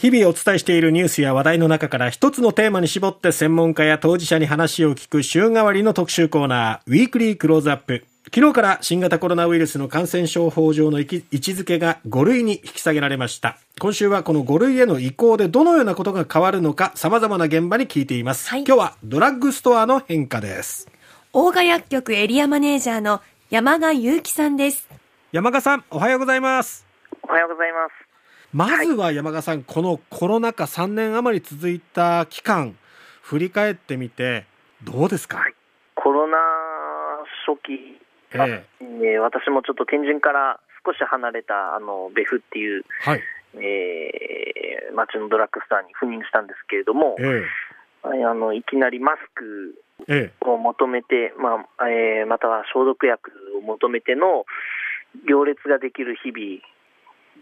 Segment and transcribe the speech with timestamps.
[0.00, 8.06] 日々お伝えしているニュースや話題の中から一つのテーマに絞って専門家や当事者に話を聞く週替わりの特集コーナー、ウィークリークローズアップ。
[8.32, 13.58] 昨日から新型コロナウイルスの感染症法上の位置づけが5類に引き下げられました。
[13.78, 18.48] 今週はこの5類への移行でどのようなことが変わるのか様々な現場に聞いています。
[18.48, 20.88] はい、今日はドラッグストアの変化です。
[21.32, 23.20] 大賀薬局エリアマネージャーの
[23.50, 24.88] 山賀祐樹さんです。
[25.32, 26.86] 山賀さん、おはようございます。
[27.24, 28.09] おはようございます。
[28.52, 32.76] まずは山賀さん、このコロナ禍3年余り続いた期間、
[33.22, 34.44] 振り返ってみて、
[34.82, 35.54] どうですか、はい、
[35.94, 36.36] コロナ
[37.46, 38.00] 初期、
[38.34, 39.18] ええ。
[39.18, 43.22] 私もちょっと天神から少し離れたあの別府っていう、はい。
[43.54, 47.44] えー、町のドラッグストアに赴任したんですけれども、え
[48.04, 49.74] え、あのいきなりマスク
[50.48, 54.44] を求めて、まあえー、または消毒薬を求めての
[55.28, 56.62] 行列ができる日々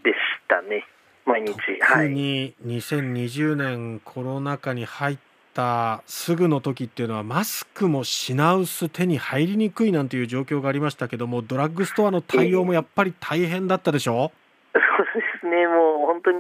[0.05, 0.17] でし
[0.49, 0.85] たね。
[1.29, 1.55] 毎日。
[1.79, 5.19] 特に2020年コロナ禍に入っ
[5.53, 14.33] たすぐの時っていうのはマスクも品薄手に入りにくいなんていう状況がありましたけどもドラッグストアの対応もやっぱり大変だったでしょ、
[14.75, 15.67] えー、そうですね。
[15.67, 16.39] もう本当に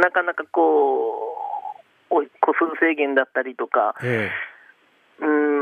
[0.00, 1.36] なかなかこ
[2.10, 4.49] う個数制限だったりとか、えーうん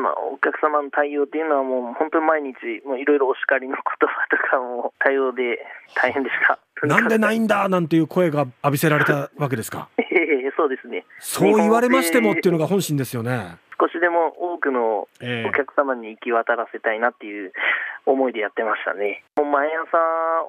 [0.08, 5.58] まあ、お客様の対応っていうのはもう本当に毎日いろいろお叱りの言葉とかも対応で
[5.94, 9.88] 大変でした なんでないんだなんていう声が浴びせられたわけですか？
[9.98, 10.04] え
[10.46, 11.04] えそうですね。
[11.18, 13.56] そう言われましてもっていうのが本心ですよね
[13.98, 15.08] 少しでも多くの
[15.48, 17.52] お客様に行き渡らせたいなっていう
[18.06, 19.24] 思いでやってましたね。
[19.36, 19.98] もう毎朝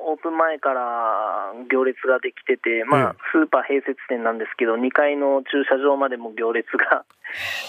[0.06, 7.04] オープン前から行列ができてて、まあ、スーパー併設店なんですけど、2階の駐車場までも行列が、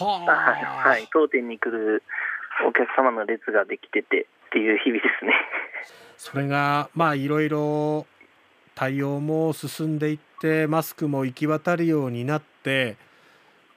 [0.04, 2.02] はい、当店に来る
[2.66, 5.34] お客様の列ができててっていう日々ですね。
[6.16, 8.06] それが、まあ、いろいろ
[8.74, 12.96] 対応も進んでいって、マスクも行き渡るようになって、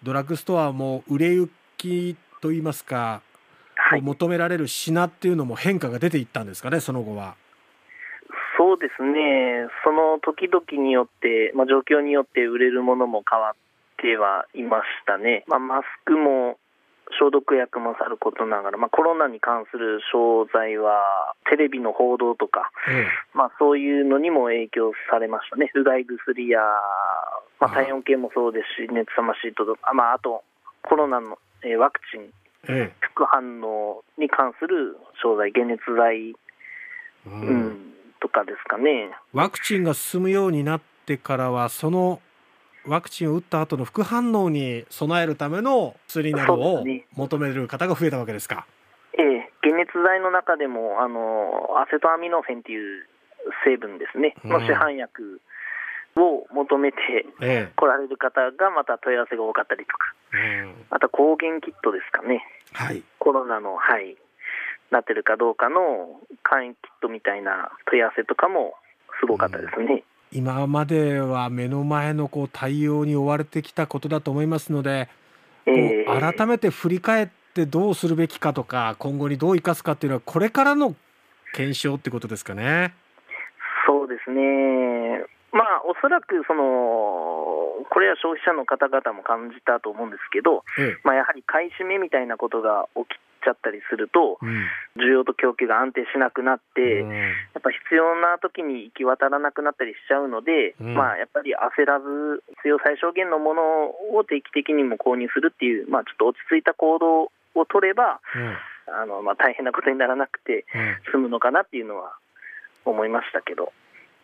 [0.04, 1.50] ドラッグストアも売れ行
[1.84, 3.22] きといいますか、
[3.76, 7.35] はい、求められる品っていうのも変化が出ていったんですかね、その後は。
[8.58, 13.53] そうですね、その時々によって、まあ、状況によって売れるものも変わっ
[13.97, 15.44] てはいましたね。
[15.47, 16.58] まあ、マスクも
[17.19, 26.59] 消毒薬もさることながら、まあ、コロナに関する商材はテレビの報道とか、ええ、まあ、そういうのにも影響されましたね、うがい薬や、
[27.59, 30.44] まあ、体温計もそうですし、熱さまシートとか、まあ、あと
[30.84, 32.24] コロナの、えー、ワクチン、
[32.69, 36.35] ええ、副反応に関する商材、解熱剤、
[37.25, 39.12] うん、うん、とかですかね。
[39.34, 42.22] ワクチンが進むようになってからは、その
[42.85, 46.84] ワクチンを打った後の副反応に備えるための薬などを
[47.16, 48.66] 求める方が増えたわけですか？
[49.18, 53.07] ええ、解熱剤の中でもあのアセトアミノフェンっていう
[53.63, 55.40] 成分ですね、の市販薬
[56.16, 56.97] を求めて
[57.75, 64.16] 来られる方がまた問い合わせが多かったりとか、ええ、あと抗原キットですかね、はい、コロナの、はい、
[64.91, 68.75] なってるかどうかの簡易キットみたいな問い合わせとかも
[69.19, 70.03] すごかったですね。
[70.31, 75.07] 今までは目の前のこう対応に追われてきたことだと思いますので、
[75.68, 80.96] えー、改めて振り返ってどうするべきかとか今後にどう生かすかっていうのはこれからの
[81.53, 82.96] 検証ってことですかね。
[83.85, 85.23] そうですね
[85.53, 94.66] まあ、おそらくその、これは消費者の方々も感じたと思うんですけど、ええ、まあ、やはり買い占めみたいなことが起きちゃったりすると、うん、
[94.97, 103.62] 需要と供給が安定しなくなって、うん、やっぱ必要な時に行き渡らなくなったりしちゃうので、うん、まあ、やっぱり焦らず、必要最小限のもの
[104.18, 108.22] を定期的にも購入するっていう、まあ、ちょっと落ち着いた行動を取れば、
[108.88, 110.66] あのまあ、大変なことにならなくて
[111.12, 112.18] 済むのかなっていうのは
[112.85, 113.72] 思いましたけど。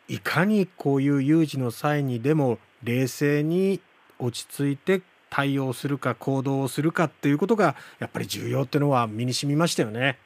[0.09, 3.79] いかにこういう有事の際にでも冷静に
[4.17, 10.17] 落ち着いて対応するか行動をするかっていうことがやっぱり重要っていうのは身に染みましたよね。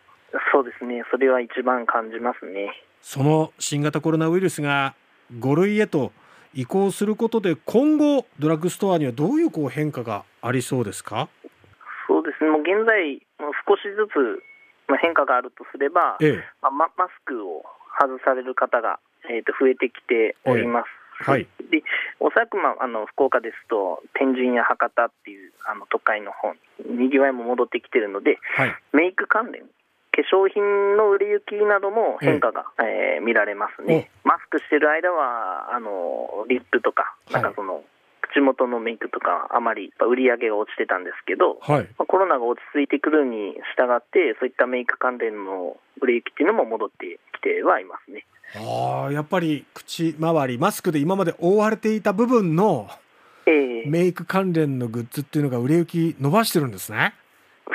[0.54, 1.04] そうですね。
[1.12, 2.72] それは一番感じますね。
[3.02, 4.96] その新型コロナウイルスが
[5.38, 6.14] 5類へと
[6.54, 11.28] 移行することで今後ドラッグストアにはどういうこう変化がありそうですか？
[12.08, 12.50] そうですね。
[12.50, 13.22] もう現在
[13.68, 14.44] 少しずつ
[15.02, 17.64] 変化があるとすれば、ええ、まあ、マスクを
[18.00, 20.87] 外される方が、えー、と増えてきております。
[20.87, 21.84] えはい、で
[22.20, 26.53] おそらく、まあ、あの福岡ですと天神や博多っていうあの都会の方
[26.84, 29.61] にぎわいも戻ってきてるので、はい、メイク関連
[30.14, 30.61] 化粧品
[30.96, 37.84] の売れ行きなども変化が、ええー、見られますね、マスクしてる間はあのリップとか、なんかその、
[38.22, 48.26] 口元のメイクとか、あまり売り上げが落ちてたんですけど、はい、コロナが落ち着いてくるに従って、そういったメイク関連の売れ行きっていうのも戻ってきてはいますね。
[48.55, 52.87] あやっぱり口周りマスクで今まで覆われていた部分の
[53.45, 57.13] えー、メイク関連のグッズっていうのが売れ行き伸ばしてるんですね。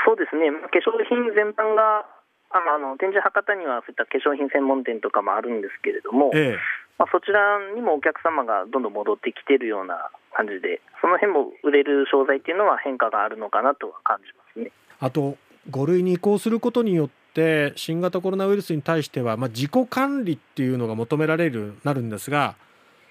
[0.05, 2.07] そうですね、化粧品全般が、
[2.51, 6.59] あのあの展示博多にはそういった化粧品専門店とかもあるんですけれども、えー、
[6.99, 14.73] まあ、そちらにもお客様がどんどん戻ってきてるような感じで、その辺も売れる商材っていうのは変化があるのかなとは感じますね。
[15.01, 15.37] あと
[15.71, 17.09] 5類に移行することによっ
[17.39, 22.57] て新型コロナウイルスに対しては、まあ、自己管理っていうのが求められるなるんですが、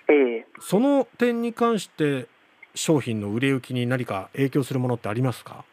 [0.10, 2.28] えー、その点に関して
[2.76, 5.64] 商品の売れ行きに何か影響するものってありますか？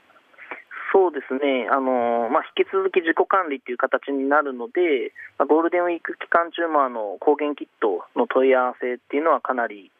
[0.92, 9.90] そうですね、あのまあ、引き続き自己管理という形になるので、まあ、ゴールデンウィーク期間中もあの抗原キットの問い合わせっていうのはかなり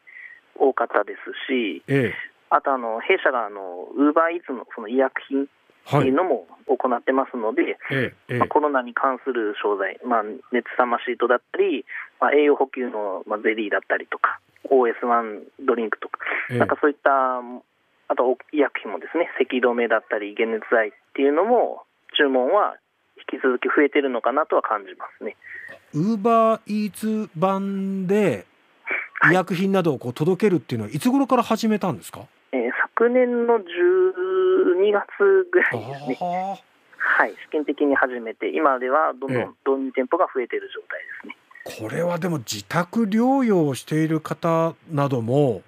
[0.55, 2.13] 多かったですし、ええ、
[2.49, 5.47] あとあの弊社がウーバーイーツのその医薬品
[5.87, 11.85] っていうのも行ってますので、はいまあ、コロナに関する商材、まあ、熱さまシートだったり、
[12.19, 14.39] まあ、栄養補給の、まあ、ゼリーだったりとか、
[14.69, 16.17] OS1 ドリンクとか、
[16.49, 17.09] なんかそういった、
[18.07, 21.83] あと医薬品もですね、咳止めだったり、解熱剤っていうのも、
[22.17, 22.77] 注文は
[23.17, 25.35] 引き続き増えてるのかなとは感じますね。
[25.93, 28.45] ウーバーイーツ版で
[29.31, 32.61] 医薬品などをこう届けるっていうのは、いつ頃から始めたんですか、えー、
[32.95, 33.59] 昨年の
[34.85, 35.05] 12月
[35.51, 36.63] ぐらいですね。
[36.97, 41.37] はい、試験的に始めて、今ではどんどん導入店舗が増えている状態ですね。
[41.89, 45.63] これはでも自宅療養をしている方なども、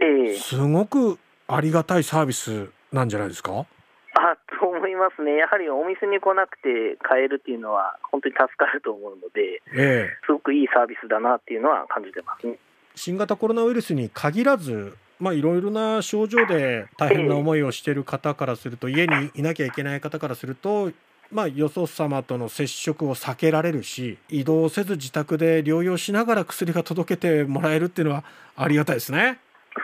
[0.00, 1.18] えすごく
[1.48, 3.66] ありがたいサービスなんじゃないですか？
[4.14, 10.08] あと思いますね、やはりお店に来なくて買えるっていうのは、本当に助かると思うので、え。
[10.26, 12.58] すごくいいサービスだなっていうのは感じてますね。
[12.94, 20.90] 新型コロナウイルスに限らず、まあ、いろいろな症状で大変な思いをしている方からすると、家にいなきゃいけない方からすると、
[21.32, 28.24] まあ、よそ様との接触を避けられるし移動せず自宅で療養しながら薬が届けてもらえるっていうのは
[28.56, 29.38] ありがたいですね。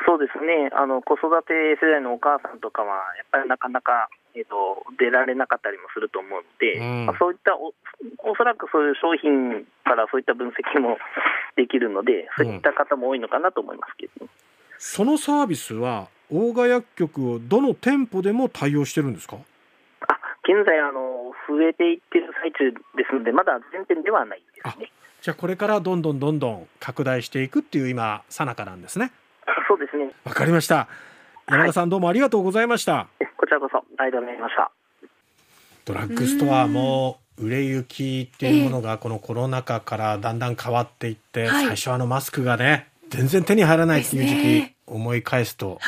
[0.06, 0.70] そうですね。
[0.74, 7.72] あの子育て世代のお母さんとかはやっぱりなかなか、えーと、出られなかったりもすると思うので、うん、まあ、そういったお
[8.28, 10.98] おそらくそういう商品からそういった分析も
[11.54, 14.28] できるのでそういった方も多いのかなと思いますけど、うん、
[14.78, 19.36] そのサービスは大賀薬局をどの店舗でも対応してるんですか？
[20.08, 20.14] あ
[20.44, 24.90] 現在あの増えていってる最中ですので、まだ全店ではないですね。
[25.22, 29.12] じゃあ、これからどんどんどんどん拡大していくっていう今、さなかなんですね。
[29.68, 30.10] そうですね。
[30.24, 30.88] わかりました。
[31.48, 33.06] 山田さん、どうもありがとうございました。
[33.36, 34.70] こちらこそ、ありがとうございました。
[35.84, 44.34] ドラッグストアも売れ行きっていうものがこのコロナ禍からだんだん変わっていって、最初あのマスクがね全然手に入らないっていう時
[44.66, 45.78] 期思い返すと、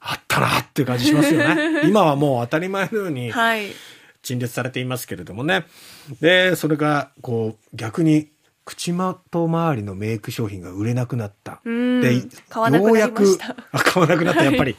[0.00, 3.32] あったなっていう感じしますよね 今はもう当たり前のように、
[4.22, 5.64] 陳列されていますけれどもね。
[6.20, 8.28] で、それが、こう、逆に、
[8.64, 11.60] 口元周りのメイク商品が売れなくなった。
[11.64, 11.70] で、
[12.16, 12.22] よ
[12.84, 13.38] うやく、
[13.72, 14.76] あ、買わなくなった、やっぱり。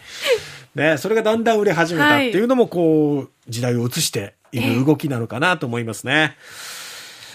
[0.76, 6.36] ね、それがだんだん売れ始めたっていうのも、こう、時代を移している動きなのかなと思いますね。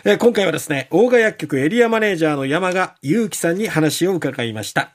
[0.07, 4.93] え今回はですね、大賀薬局エリアマネージャーの山賀祐樹さんに話を伺いました。